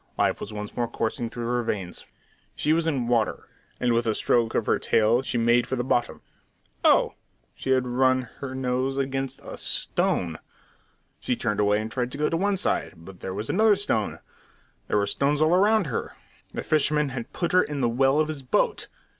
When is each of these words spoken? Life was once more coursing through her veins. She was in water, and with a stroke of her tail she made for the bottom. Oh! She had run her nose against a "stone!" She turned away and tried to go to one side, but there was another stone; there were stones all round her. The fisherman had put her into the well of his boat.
Life 0.17 0.39
was 0.39 0.51
once 0.51 0.75
more 0.75 0.87
coursing 0.87 1.29
through 1.29 1.45
her 1.45 1.61
veins. 1.61 2.05
She 2.55 2.73
was 2.73 2.87
in 2.87 3.07
water, 3.07 3.47
and 3.79 3.93
with 3.93 4.07
a 4.07 4.15
stroke 4.15 4.55
of 4.55 4.65
her 4.65 4.79
tail 4.79 5.21
she 5.21 5.37
made 5.37 5.67
for 5.67 5.75
the 5.75 5.83
bottom. 5.83 6.23
Oh! 6.83 7.13
She 7.53 7.69
had 7.69 7.85
run 7.85 8.23
her 8.39 8.55
nose 8.55 8.97
against 8.97 9.39
a 9.43 9.59
"stone!" 9.59 10.39
She 11.19 11.35
turned 11.35 11.59
away 11.59 11.79
and 11.79 11.91
tried 11.91 12.11
to 12.13 12.17
go 12.17 12.29
to 12.29 12.37
one 12.37 12.57
side, 12.57 12.93
but 12.97 13.19
there 13.19 13.35
was 13.35 13.47
another 13.47 13.75
stone; 13.75 14.17
there 14.87 14.97
were 14.97 15.05
stones 15.05 15.39
all 15.39 15.55
round 15.55 15.85
her. 15.85 16.13
The 16.51 16.63
fisherman 16.63 17.09
had 17.09 17.31
put 17.31 17.51
her 17.51 17.61
into 17.61 17.81
the 17.81 17.89
well 17.89 18.19
of 18.19 18.27
his 18.27 18.41
boat. 18.41 18.87